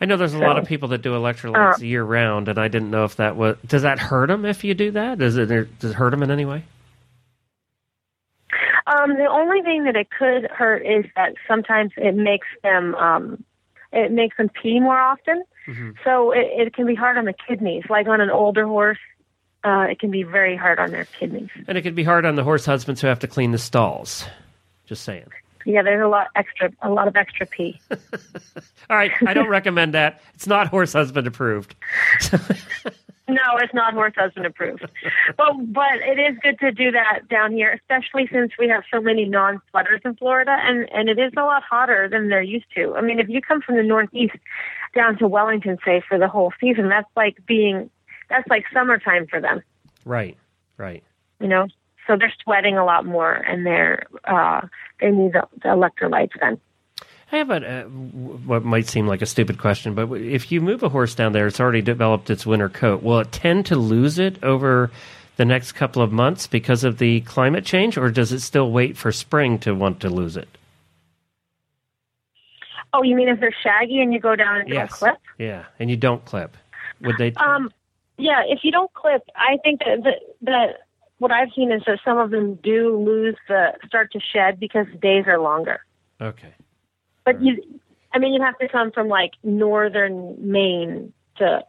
I 0.00 0.04
know 0.04 0.16
there's 0.16 0.34
a 0.34 0.38
lot 0.38 0.58
of 0.58 0.64
people 0.64 0.88
that 0.88 1.02
do 1.02 1.12
electrolytes 1.12 1.80
Uh, 1.80 1.84
year 1.84 2.04
round, 2.04 2.48
and 2.48 2.58
I 2.58 2.68
didn't 2.68 2.90
know 2.90 3.04
if 3.04 3.16
that 3.16 3.36
was. 3.36 3.56
Does 3.66 3.82
that 3.82 3.98
hurt 3.98 4.28
them 4.28 4.44
if 4.44 4.62
you 4.62 4.74
do 4.74 4.92
that? 4.92 5.18
Does 5.18 5.36
it 5.36 5.46
does 5.46 5.90
it 5.90 5.94
hurt 5.94 6.10
them 6.10 6.22
in 6.22 6.30
any 6.30 6.44
way? 6.44 6.62
Um, 8.86 9.14
the 9.16 9.26
only 9.26 9.62
thing 9.62 9.84
that 9.84 9.96
it 9.96 10.08
could 10.10 10.50
hurt 10.50 10.84
is 10.86 11.06
that 11.16 11.34
sometimes 11.48 11.92
it 11.96 12.14
makes 12.14 12.46
them 12.62 12.94
um, 12.94 13.44
it 13.92 14.12
makes 14.12 14.36
them 14.36 14.50
pee 14.62 14.78
more 14.78 14.98
often. 14.98 15.42
Mhm. 15.66 15.94
So 16.04 16.30
it, 16.32 16.46
it 16.66 16.74
can 16.74 16.86
be 16.86 16.94
hard 16.94 17.16
on 17.18 17.24
the 17.24 17.32
kidneys. 17.32 17.84
Like 17.88 18.06
on 18.06 18.20
an 18.20 18.30
older 18.30 18.66
horse, 18.66 18.98
uh, 19.64 19.86
it 19.90 19.98
can 19.98 20.10
be 20.10 20.22
very 20.22 20.56
hard 20.56 20.78
on 20.78 20.90
their 20.90 21.06
kidneys. 21.18 21.48
And 21.66 21.78
it 21.78 21.82
could 21.82 21.94
be 21.94 22.04
hard 22.04 22.24
on 22.26 22.36
the 22.36 22.44
horse 22.44 22.66
husbands 22.66 23.00
who 23.00 23.06
have 23.06 23.20
to 23.20 23.26
clean 23.26 23.50
the 23.52 23.58
stalls. 23.58 24.24
Just 24.86 25.04
saying. 25.04 25.30
Yeah, 25.66 25.82
there's 25.82 26.04
a 26.04 26.08
lot 26.08 26.26
extra, 26.36 26.70
a 26.82 26.90
lot 26.90 27.08
of 27.08 27.16
extra 27.16 27.46
pee. 27.46 27.80
All 28.90 28.96
right, 28.98 29.12
I 29.26 29.32
don't 29.32 29.48
recommend 29.48 29.94
that. 29.94 30.20
It's 30.34 30.46
not 30.46 30.68
horse 30.68 30.92
husband 30.92 31.26
approved. 31.26 31.74
No, 33.26 33.40
it's 33.56 33.72
not 33.72 33.94
horse 33.94 34.12
husband 34.16 34.44
approved. 34.44 34.84
but 35.38 35.52
but 35.72 35.94
it 36.02 36.18
is 36.18 36.38
good 36.42 36.58
to 36.58 36.70
do 36.72 36.90
that 36.90 37.26
down 37.30 37.52
here, 37.52 37.70
especially 37.72 38.28
since 38.30 38.52
we 38.58 38.68
have 38.68 38.82
so 38.92 39.00
many 39.00 39.24
non 39.24 39.62
sweaters 39.70 40.02
in 40.04 40.14
Florida 40.16 40.54
and, 40.60 40.86
and 40.92 41.08
it 41.08 41.18
is 41.18 41.32
a 41.34 41.40
lot 41.40 41.62
hotter 41.62 42.06
than 42.06 42.28
they're 42.28 42.42
used 42.42 42.66
to. 42.76 42.94
I 42.96 43.00
mean 43.00 43.18
if 43.18 43.30
you 43.30 43.40
come 43.40 43.62
from 43.62 43.76
the 43.76 43.82
northeast 43.82 44.34
down 44.94 45.18
to 45.18 45.28
Wellington 45.28 45.78
say 45.84 46.02
for 46.08 46.18
the 46.18 46.28
whole 46.28 46.52
season, 46.60 46.88
that's 46.88 47.08
like 47.16 47.36
being 47.46 47.90
that's 48.30 48.48
like 48.48 48.64
summertime 48.72 49.26
for 49.26 49.40
them, 49.40 49.62
Right, 50.04 50.36
right. 50.78 51.02
you 51.40 51.48
know? 51.48 51.66
So 52.06 52.16
they're 52.16 52.32
sweating 52.42 52.76
a 52.76 52.84
lot 52.84 53.04
more 53.06 53.32
and 53.32 53.64
they're 53.66 54.06
uh 54.24 54.62
they 55.00 55.10
need 55.10 55.32
the, 55.32 55.46
the 55.62 55.68
electrolytes 55.68 56.38
then. 56.40 56.60
I 57.32 57.38
have 57.38 57.50
a 57.50 57.66
uh, 57.66 57.82
what 57.84 58.64
might 58.64 58.86
seem 58.86 59.06
like 59.06 59.22
a 59.22 59.26
stupid 59.26 59.58
question, 59.58 59.94
but 59.94 60.10
if 60.12 60.52
you 60.52 60.60
move 60.60 60.82
a 60.82 60.88
horse 60.88 61.14
down 61.14 61.32
there, 61.32 61.46
it's 61.46 61.60
already 61.60 61.82
developed 61.82 62.30
its 62.30 62.46
winter 62.46 62.68
coat. 62.68 63.02
Will 63.02 63.20
it 63.20 63.32
tend 63.32 63.66
to 63.66 63.76
lose 63.76 64.18
it 64.18 64.42
over 64.44 64.90
the 65.36 65.44
next 65.44 65.72
couple 65.72 66.00
of 66.00 66.12
months 66.12 66.46
because 66.46 66.84
of 66.84 66.98
the 66.98 67.20
climate 67.22 67.64
change, 67.64 67.98
or 67.98 68.10
does 68.10 68.30
it 68.30 68.40
still 68.40 68.70
wait 68.70 68.96
for 68.96 69.10
spring 69.10 69.58
to 69.60 69.74
want 69.74 70.00
to 70.00 70.08
lose 70.10 70.36
it? 70.36 70.48
Oh, 72.94 73.02
you 73.02 73.16
mean 73.16 73.28
if 73.28 73.40
they're 73.40 73.54
shaggy 73.62 74.00
and 74.00 74.12
you 74.14 74.20
go 74.20 74.36
down 74.36 74.60
and 74.60 74.68
Yes. 74.68 74.88
don't 74.88 74.98
clip? 75.10 75.16
Yeah, 75.38 75.64
and 75.80 75.90
you 75.90 75.96
don't 75.96 76.24
clip. 76.24 76.56
Would 77.02 77.18
they? 77.18 77.32
Um, 77.32 77.70
yeah, 78.16 78.42
if 78.46 78.60
you 78.62 78.70
don't 78.70 78.92
clip, 78.94 79.22
I 79.34 79.58
think 79.64 79.80
that, 79.80 80.04
that 80.04 80.20
that 80.42 80.68
what 81.18 81.32
I've 81.32 81.48
seen 81.56 81.72
is 81.72 81.82
that 81.86 81.98
some 82.04 82.18
of 82.18 82.30
them 82.30 82.54
do 82.62 82.96
lose 82.96 83.36
the 83.48 83.72
start 83.86 84.12
to 84.12 84.20
shed 84.20 84.60
because 84.60 84.86
the 84.92 84.98
days 84.98 85.24
are 85.26 85.38
longer. 85.40 85.80
okay. 86.20 86.54
But 87.24 87.40
you, 87.42 87.80
I 88.12 88.18
mean, 88.18 88.32
you 88.34 88.42
have 88.42 88.58
to 88.58 88.68
come 88.68 88.92
from 88.92 89.08
like 89.08 89.32
northern 89.42 90.36
Maine 90.38 91.12
to 91.38 91.64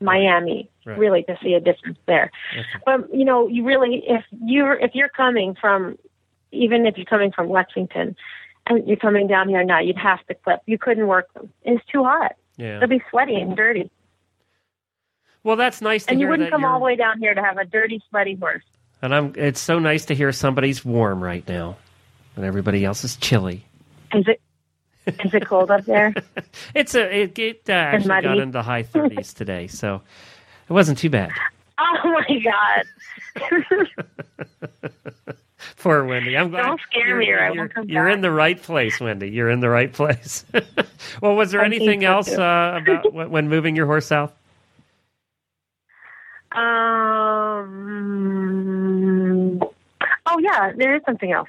Miami 0.00 0.70
Right. 0.86 0.98
really 0.98 1.22
to 1.24 1.38
see 1.42 1.52
a 1.54 1.60
difference 1.60 1.98
there. 2.06 2.30
Okay. 2.52 2.66
But 2.86 3.14
you 3.14 3.24
know, 3.24 3.48
you 3.48 3.64
really 3.64 4.02
if 4.06 4.24
you're 4.44 4.74
if 4.74 4.94
you're 4.94 5.10
coming 5.10 5.54
from 5.60 5.98
even 6.52 6.86
if 6.86 6.96
you're 6.96 7.04
coming 7.06 7.30
from 7.32 7.50
Lexington 7.50 8.16
you're 8.86 8.96
coming 8.96 9.26
down 9.26 9.48
here 9.48 9.64
now, 9.64 9.80
you'd 9.80 9.96
have 9.98 10.24
to 10.26 10.34
clip. 10.34 10.60
You 10.66 10.78
couldn't 10.78 11.06
work 11.06 11.32
them. 11.34 11.52
It's 11.62 11.84
too 11.86 12.04
hot. 12.04 12.36
Yeah. 12.56 12.78
They'll 12.78 12.88
be 12.88 13.02
sweaty 13.10 13.36
and 13.36 13.56
dirty. 13.56 13.90
Well, 15.42 15.56
that's 15.56 15.80
nice 15.80 16.04
to 16.04 16.10
And 16.12 16.20
you 16.20 16.28
wouldn't 16.28 16.50
come 16.50 16.60
you're- 16.62 16.72
all 16.72 16.78
the 16.78 16.84
way 16.84 16.96
down 16.96 17.18
here 17.18 17.34
to 17.34 17.42
have 17.42 17.56
a 17.58 17.64
dirty, 17.64 18.02
sweaty 18.10 18.34
horse. 18.34 18.62
And 19.02 19.14
I'm. 19.14 19.32
It's 19.36 19.60
so 19.60 19.78
nice 19.78 20.04
to 20.06 20.14
hear 20.14 20.30
somebody's 20.30 20.84
warm 20.84 21.24
right 21.24 21.46
now, 21.48 21.78
and 22.36 22.44
everybody 22.44 22.84
else 22.84 23.02
is 23.02 23.16
chilly. 23.16 23.64
Is 24.12 24.26
it 24.28 24.40
is 25.06 25.32
it 25.32 25.46
cold 25.46 25.70
up 25.70 25.86
there? 25.86 26.12
It's 26.74 26.94
a. 26.94 27.22
It, 27.22 27.38
it 27.38 27.62
uh, 27.70 27.72
actually 27.72 28.08
got 28.08 28.24
muddy. 28.24 28.40
into 28.40 28.52
the 28.52 28.62
high 28.62 28.82
30s 28.94 29.34
today, 29.34 29.68
so 29.68 30.02
it 30.68 30.72
wasn't 30.74 30.98
too 30.98 31.08
bad. 31.08 31.30
Oh 31.78 32.22
my 32.28 32.42
god. 32.44 33.86
Poor 35.80 36.04
Wendy. 36.04 36.36
I'm 36.36 36.50
glad. 36.50 36.64
Don't 36.64 36.80
scare 36.82 37.08
you're, 37.08 37.18
me 37.18 37.30
or 37.30 37.40
I 37.40 37.50
won't 37.50 37.74
come 37.74 37.88
you're 37.88 38.06
back. 38.06 38.14
in 38.14 38.20
the 38.20 38.30
right 38.30 38.62
place, 38.62 39.00
Wendy. 39.00 39.30
You're 39.30 39.48
in 39.48 39.60
the 39.60 39.70
right 39.70 39.90
place. 39.90 40.44
well, 41.22 41.34
was 41.34 41.52
there 41.52 41.62
I 41.62 41.64
anything 41.64 42.02
so, 42.02 42.06
else 42.06 42.28
uh, 42.28 42.80
about 42.82 43.12
when 43.14 43.30
when 43.30 43.48
moving 43.48 43.74
your 43.76 43.86
horse 43.86 44.06
south? 44.06 44.32
Um. 46.52 46.68
Oh 50.26 50.38
yeah, 50.38 50.72
there 50.76 50.94
is 50.96 51.02
something 51.06 51.32
else. 51.32 51.48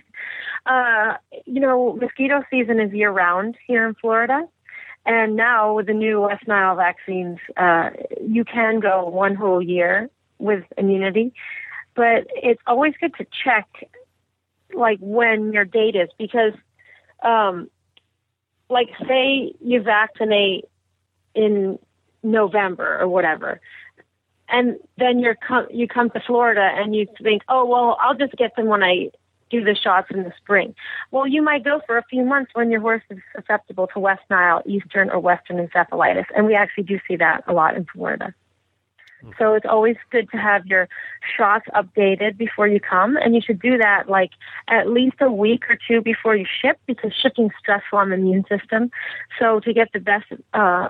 Uh, 0.66 1.18
you 1.46 1.60
know, 1.60 1.98
mosquito 2.00 2.44
season 2.50 2.80
is 2.80 2.94
year 2.94 3.12
round 3.12 3.58
here 3.68 3.86
in 3.86 3.96
Florida, 3.96 4.48
and 5.06 5.36
now 5.36 5.74
with 5.74 5.88
the 5.88 5.94
new 5.94 6.22
West 6.22 6.48
Nile 6.48 6.76
vaccines, 6.78 7.40
uh, 7.58 7.90
you 8.26 8.46
can 8.46 8.80
go 8.80 9.10
one 9.10 9.36
whole 9.36 9.62
year 9.62 10.10
with 10.40 10.64
immunity. 10.78 11.34
But 11.96 12.28
it's 12.30 12.62
always 12.66 12.94
good 13.02 13.14
to 13.16 13.26
check, 13.44 13.68
like 14.74 15.00
when 15.02 15.54
your 15.54 15.66
date 15.66 15.96
is, 15.96 16.10
because, 16.18 16.54
um, 17.24 17.70
like 18.70 18.90
say 19.08 19.54
you 19.62 19.82
vaccinate 19.82 20.66
in 21.36 21.78
November 22.24 23.00
or 23.00 23.08
whatever, 23.08 23.60
and 24.50 24.78
then 24.98 25.20
you're 25.20 25.36
com- 25.36 25.68
you 25.72 25.88
come 25.88 26.10
to 26.12 26.20
Florida 26.20 26.72
and 26.76 26.96
you 26.96 27.08
think, 27.22 27.42
oh 27.50 27.66
well, 27.66 27.98
I'll 28.00 28.16
just 28.16 28.34
get 28.34 28.56
them 28.56 28.68
when 28.68 28.84
I 28.84 29.12
do 29.50 29.64
the 29.64 29.76
shots 29.76 30.08
in 30.12 30.24
the 30.24 30.34
spring. 30.38 30.74
Well, 31.12 31.28
you 31.28 31.42
might 31.42 31.64
go 31.64 31.82
for 31.86 31.98
a 31.98 32.04
few 32.04 32.24
months 32.24 32.52
when 32.54 32.72
your 32.72 32.80
horse 32.80 33.04
is 33.10 33.20
susceptible 33.36 33.88
to 33.88 34.00
West 34.00 34.24
Nile, 34.30 34.62
Eastern, 34.66 35.10
or 35.10 35.20
Western 35.20 35.58
encephalitis, 35.66 36.26
and 36.36 36.46
we 36.46 36.56
actually 36.56 36.86
do 36.86 37.00
see 37.08 37.18
that 37.18 37.44
a 37.48 37.54
lot 37.54 37.76
in 37.76 37.86
Florida. 37.86 38.34
So 39.38 39.54
it's 39.54 39.66
always 39.68 39.96
good 40.10 40.30
to 40.32 40.38
have 40.38 40.66
your 40.66 40.88
shots 41.38 41.66
updated 41.76 42.38
before 42.38 42.68
you 42.68 42.80
come, 42.80 43.18
and 43.18 43.36
you 43.36 43.42
should 43.42 43.62
do 43.62 43.78
that 43.78 44.10
like 44.10 44.32
at 44.68 44.90
least 44.90 45.18
a 45.22 45.32
week 45.32 45.70
or 45.70 45.78
two 45.88 46.02
before 46.02 46.36
you 46.36 46.46
ship 46.62 46.80
because 46.88 47.12
shipping's 47.14 47.54
stressful 47.60 48.00
on 48.00 48.10
the 48.10 48.16
immune 48.16 48.46
system. 48.50 48.92
So 49.40 49.60
to 49.62 49.74
get 49.74 49.90
the 49.94 50.00
best 50.00 50.26
uh, 50.54 50.90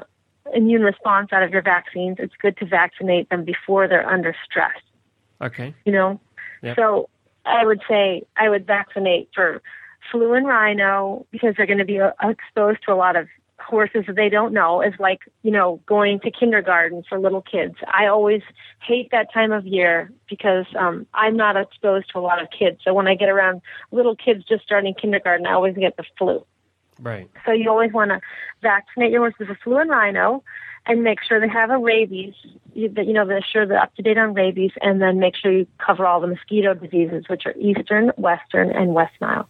immune 0.53 0.81
response 0.81 1.29
out 1.31 1.43
of 1.43 1.51
your 1.51 1.61
vaccines, 1.61 2.17
it's 2.19 2.35
good 2.41 2.57
to 2.57 2.65
vaccinate 2.65 3.29
them 3.29 3.43
before 3.43 3.87
they're 3.87 4.07
under 4.07 4.35
stress. 4.45 4.77
Okay. 5.41 5.73
You 5.85 5.91
know, 5.91 6.19
Yep. 6.61 6.75
so 6.75 7.09
I 7.45 7.65
would 7.65 7.81
say 7.87 8.23
I 8.37 8.49
would 8.49 8.67
vaccinate 8.67 9.29
for 9.33 9.61
flu 10.11 10.33
and 10.33 10.45
rhino 10.45 11.25
because 11.31 11.55
they're 11.57 11.65
going 11.65 11.79
to 11.79 11.85
be 11.85 11.99
uh, 11.99 12.11
exposed 12.23 12.79
to 12.85 12.93
a 12.93 12.95
lot 12.95 13.15
of 13.15 13.27
horses 13.61 14.05
that 14.07 14.15
they 14.15 14.29
don't 14.29 14.53
know. 14.53 14.81
Is 14.81 14.93
like 14.99 15.21
you 15.43 15.51
know 15.51 15.81
going 15.85 16.19
to 16.21 16.31
kindergarten 16.31 17.03
for 17.07 17.19
little 17.19 17.41
kids. 17.41 17.75
I 17.87 18.07
always 18.07 18.41
hate 18.81 19.09
that 19.11 19.33
time 19.33 19.51
of 19.51 19.65
year 19.65 20.11
because 20.29 20.65
um, 20.77 21.05
I'm 21.13 21.35
not 21.37 21.57
exposed 21.57 22.09
to 22.11 22.19
a 22.19 22.21
lot 22.21 22.41
of 22.41 22.49
kids. 22.57 22.81
So 22.83 22.93
when 22.93 23.07
I 23.07 23.15
get 23.15 23.29
around 23.29 23.61
little 23.91 24.15
kids 24.15 24.43
just 24.45 24.63
starting 24.63 24.93
kindergarten, 24.93 25.45
I 25.45 25.53
always 25.53 25.75
get 25.75 25.97
the 25.97 26.03
flu. 26.17 26.45
Right. 26.99 27.29
So 27.45 27.51
you 27.51 27.69
always 27.69 27.91
want 27.91 28.11
to 28.11 28.21
vaccinate 28.61 29.11
your 29.11 29.21
horses 29.21 29.49
with 29.49 29.57
flu 29.63 29.77
and 29.77 29.89
rhino, 29.89 30.43
and 30.85 31.03
make 31.03 31.19
sure 31.23 31.39
they 31.39 31.47
have 31.47 31.69
a 31.69 31.77
rabies. 31.77 32.33
That 32.75 33.05
you 33.05 33.13
know 33.13 33.25
they're 33.25 33.41
sure 33.41 33.65
they're 33.65 33.81
up 33.81 33.95
to 33.95 34.01
date 34.01 34.17
on 34.17 34.33
rabies, 34.33 34.71
and 34.81 35.01
then 35.01 35.19
make 35.19 35.35
sure 35.35 35.51
you 35.51 35.67
cover 35.77 36.05
all 36.05 36.21
the 36.21 36.27
mosquito 36.27 36.73
diseases, 36.73 37.25
which 37.27 37.45
are 37.45 37.53
Eastern, 37.59 38.11
Western, 38.17 38.71
and 38.71 38.93
West 38.93 39.13
Nile. 39.19 39.47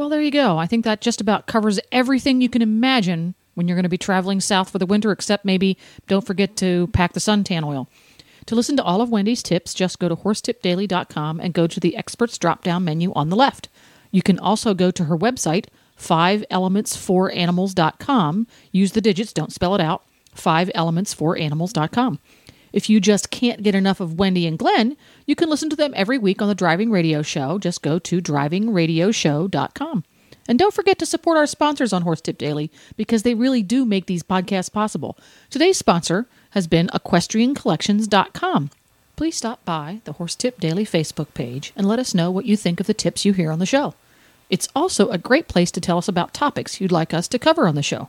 Well, 0.00 0.08
there 0.08 0.22
you 0.22 0.30
go. 0.30 0.56
I 0.56 0.66
think 0.66 0.86
that 0.86 1.02
just 1.02 1.20
about 1.20 1.46
covers 1.46 1.78
everything 1.92 2.40
you 2.40 2.48
can 2.48 2.62
imagine 2.62 3.34
when 3.52 3.68
you're 3.68 3.76
going 3.76 3.82
to 3.82 3.90
be 3.90 3.98
traveling 3.98 4.40
south 4.40 4.70
for 4.70 4.78
the 4.78 4.86
winter, 4.86 5.12
except 5.12 5.44
maybe 5.44 5.76
don't 6.06 6.26
forget 6.26 6.56
to 6.56 6.86
pack 6.94 7.12
the 7.12 7.20
suntan 7.20 7.66
oil. 7.66 7.86
To 8.46 8.54
listen 8.54 8.78
to 8.78 8.82
all 8.82 9.02
of 9.02 9.10
Wendy's 9.10 9.42
tips, 9.42 9.74
just 9.74 9.98
go 9.98 10.08
to 10.08 10.16
horsetipdaily.com 10.16 11.40
and 11.40 11.52
go 11.52 11.66
to 11.66 11.78
the 11.78 11.98
experts 11.98 12.38
drop 12.38 12.64
down 12.64 12.82
menu 12.82 13.12
on 13.12 13.28
the 13.28 13.36
left. 13.36 13.68
You 14.10 14.22
can 14.22 14.38
also 14.38 14.72
go 14.72 14.90
to 14.90 15.04
her 15.04 15.18
website, 15.18 15.66
5elements4animals.com. 15.98 18.46
Use 18.72 18.92
the 18.92 19.02
digits, 19.02 19.34
don't 19.34 19.52
spell 19.52 19.74
it 19.74 19.82
out. 19.82 20.02
5elements4animals.com. 20.34 22.18
If 22.72 22.88
you 22.88 23.00
just 23.00 23.30
can't 23.30 23.62
get 23.62 23.74
enough 23.74 24.00
of 24.00 24.18
Wendy 24.18 24.46
and 24.46 24.58
Glenn, 24.58 24.96
you 25.26 25.34
can 25.34 25.50
listen 25.50 25.70
to 25.70 25.76
them 25.76 25.92
every 25.96 26.18
week 26.18 26.40
on 26.40 26.48
the 26.48 26.54
Driving 26.54 26.90
Radio 26.90 27.22
Show. 27.22 27.58
Just 27.58 27.82
go 27.82 27.98
to 27.98 28.20
drivingradioshow.com. 28.20 30.04
And 30.48 30.58
don't 30.58 30.74
forget 30.74 30.98
to 30.98 31.06
support 31.06 31.36
our 31.36 31.46
sponsors 31.46 31.92
on 31.92 32.02
Horse 32.02 32.20
Tip 32.20 32.38
Daily 32.38 32.70
because 32.96 33.22
they 33.22 33.34
really 33.34 33.62
do 33.62 33.84
make 33.84 34.06
these 34.06 34.22
podcasts 34.22 34.72
possible. 34.72 35.16
Today's 35.48 35.78
sponsor 35.78 36.26
has 36.50 36.66
been 36.66 36.88
equestriancollections.com. 36.88 38.70
Please 39.16 39.36
stop 39.36 39.64
by 39.64 40.00
the 40.04 40.14
Horse 40.14 40.34
Tip 40.34 40.58
Daily 40.58 40.84
Facebook 40.84 41.34
page 41.34 41.72
and 41.76 41.86
let 41.86 41.98
us 41.98 42.14
know 42.14 42.30
what 42.30 42.46
you 42.46 42.56
think 42.56 42.80
of 42.80 42.86
the 42.86 42.94
tips 42.94 43.24
you 43.24 43.32
hear 43.32 43.52
on 43.52 43.58
the 43.58 43.66
show. 43.66 43.94
It's 44.48 44.68
also 44.74 45.10
a 45.10 45.18
great 45.18 45.46
place 45.46 45.70
to 45.70 45.80
tell 45.80 45.98
us 45.98 46.08
about 46.08 46.34
topics 46.34 46.80
you'd 46.80 46.90
like 46.90 47.14
us 47.14 47.28
to 47.28 47.38
cover 47.38 47.68
on 47.68 47.76
the 47.76 47.82
show. 47.82 48.08